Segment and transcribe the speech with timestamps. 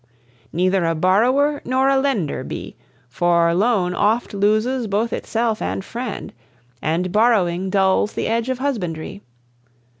[0.51, 2.75] Neither a borrower nor a lender be;
[3.07, 6.33] For loan oft loses both itself and friend,
[6.81, 9.21] And borrowing dulls the edge of husbandry.